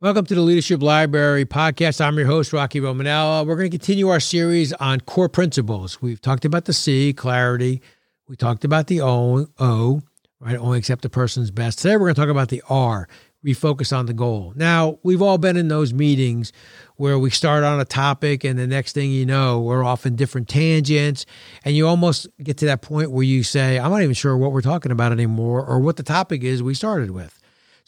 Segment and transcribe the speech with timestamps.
[0.00, 2.00] Welcome to the Leadership Library podcast.
[2.00, 3.44] I'm your host, Rocky Romanella.
[3.44, 6.00] We're going to continue our series on core principles.
[6.00, 7.82] We've talked about the C, clarity.
[8.28, 10.02] We talked about the O, O,
[10.38, 10.56] right?
[10.56, 11.80] Only accept the person's best.
[11.80, 13.08] Today, we're going to talk about the R,
[13.44, 14.52] refocus on the goal.
[14.54, 16.52] Now, we've all been in those meetings
[16.94, 20.14] where we start on a topic and the next thing you know, we're off in
[20.14, 21.26] different tangents.
[21.64, 24.52] And you almost get to that point where you say, I'm not even sure what
[24.52, 27.37] we're talking about anymore or what the topic is we started with.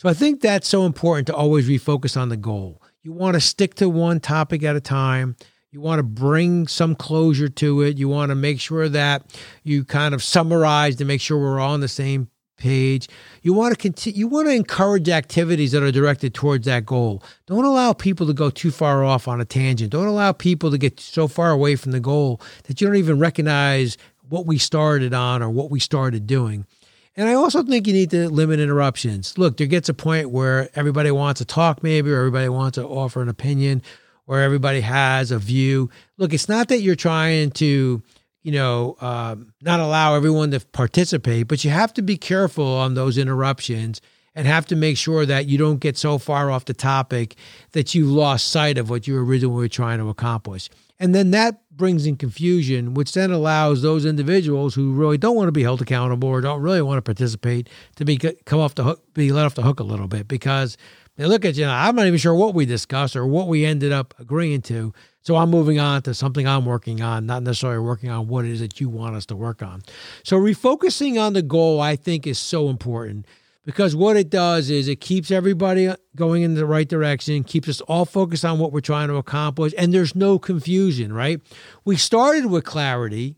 [0.00, 2.80] So I think that's so important to always refocus on the goal.
[3.02, 5.36] You want to stick to one topic at a time.
[5.72, 7.98] You want to bring some closure to it.
[7.98, 11.74] You want to make sure that you kind of summarize to make sure we're all
[11.74, 13.08] on the same page.
[13.42, 17.22] You want to continue you want to encourage activities that are directed towards that goal.
[17.44, 19.92] Don't allow people to go too far off on a tangent.
[19.92, 23.18] Don't allow people to get so far away from the goal that you don't even
[23.18, 23.98] recognize
[24.30, 26.64] what we started on or what we started doing.
[27.20, 29.36] And I also think you need to limit interruptions.
[29.36, 32.86] Look, there gets a point where everybody wants to talk, maybe, or everybody wants to
[32.86, 33.82] offer an opinion,
[34.26, 35.90] or everybody has a view.
[36.16, 38.02] Look, it's not that you're trying to,
[38.42, 42.94] you know, um, not allow everyone to participate, but you have to be careful on
[42.94, 44.00] those interruptions
[44.34, 47.36] and have to make sure that you don't get so far off the topic
[47.72, 50.70] that you lost sight of what you originally were trying to accomplish.
[50.98, 55.48] And then that brings in confusion, which then allows those individuals who really don't want
[55.48, 58.84] to be held accountable or don't really want to participate to be come off the
[58.84, 60.76] hook, be let off the hook a little bit because
[61.16, 61.64] they look at you.
[61.64, 64.92] Know, I'm not even sure what we discussed or what we ended up agreeing to.
[65.22, 68.52] So I'm moving on to something I'm working on, not necessarily working on what it
[68.52, 69.82] is that you want us to work on.
[70.22, 73.26] So refocusing on the goal, I think, is so important
[73.70, 77.80] because what it does is it keeps everybody going in the right direction, keeps us
[77.82, 81.40] all focused on what we're trying to accomplish, and there's no confusion, right?
[81.84, 83.36] We started with clarity.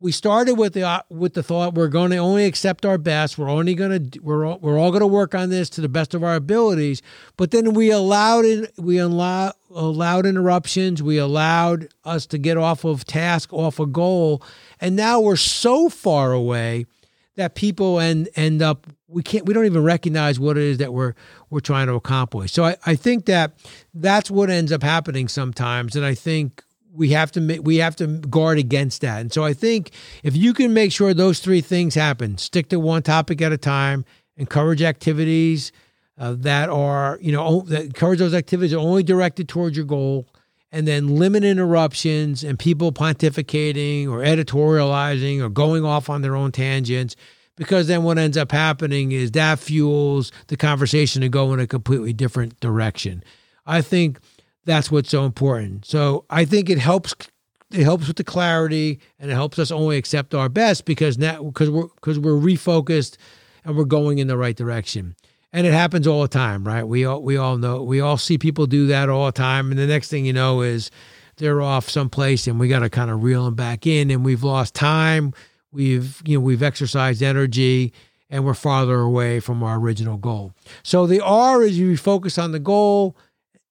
[0.00, 3.38] We started with the uh, with the thought we're going to only accept our best.
[3.38, 5.88] We're only going to we're all, we're all going to work on this to the
[5.88, 7.00] best of our abilities.
[7.38, 8.70] But then we allowed it.
[8.76, 11.02] We allow, allowed interruptions.
[11.02, 14.42] We allowed us to get off of task, off a of goal,
[14.78, 16.84] and now we're so far away
[17.36, 20.92] that people end end up we can't we don't even recognize what it is that
[20.92, 21.14] we're
[21.48, 22.52] we're trying to accomplish.
[22.52, 23.52] So I, I think that
[23.94, 28.06] that's what ends up happening sometimes, and I think we have to we have to
[28.06, 29.20] guard against that.
[29.20, 29.92] And so I think
[30.22, 33.58] if you can make sure those three things happen, stick to one topic at a
[33.58, 34.04] time,
[34.36, 35.70] encourage activities
[36.18, 40.26] uh, that are you know that encourage those activities are only directed towards your goal
[40.72, 46.50] and then limit interruptions and people pontificating or editorializing or going off on their own
[46.50, 47.14] tangents
[47.56, 51.66] because then what ends up happening is that fuels the conversation to go in a
[51.66, 53.22] completely different direction.
[53.66, 54.18] I think
[54.64, 55.84] that's what's so important.
[55.84, 57.14] So I think it helps
[57.70, 61.42] it helps with the clarity and it helps us only accept our best because now
[61.42, 63.16] because we're because we're refocused
[63.64, 65.16] and we're going in the right direction
[65.54, 66.82] and it happens all the time, right?
[66.82, 69.78] We all we all know we all see people do that all the time, and
[69.78, 70.90] the next thing you know is
[71.36, 74.42] they're off someplace, and we got to kind of reel them back in, and we've
[74.42, 75.32] lost time,
[75.74, 77.92] we've you know we've exercised energy,
[78.30, 80.52] and we're farther away from our original goal.
[80.82, 83.16] So the R is you focus on the goal,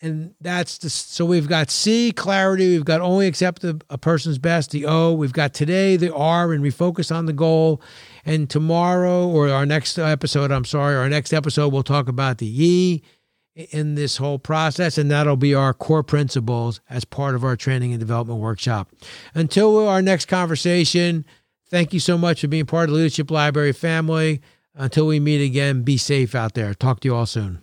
[0.00, 4.38] and that's the so we've got C clarity, we've got only accept a, a person's
[4.38, 4.70] best.
[4.70, 7.80] The O, we've got today the R, and we refocus on the goal,
[8.24, 12.64] and tomorrow, or our next episode, I'm sorry, our next episode, we'll talk about the
[12.64, 13.02] E
[13.54, 17.92] in this whole process, and that'll be our core principles as part of our training
[17.92, 18.90] and development workshop.
[19.34, 21.24] Until our next conversation,
[21.70, 24.40] thank you so much for being part of the Leadership Library family.
[24.74, 26.74] Until we meet again, be safe out there.
[26.74, 27.62] Talk to you all soon.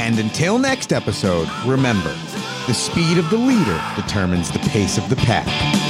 [0.00, 2.16] And until next episode, remember
[2.66, 5.89] the speed of the leader determines the pace of the pack.